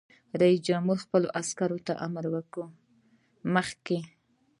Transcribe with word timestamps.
رئیس 0.41 0.59
جمهور 0.67 0.97
خپلو 1.05 1.27
عسکرو 1.39 1.79
ته 1.87 1.93
امر 2.05 2.23
وکړ؛ 2.33 2.59
مخکې! 3.53 3.97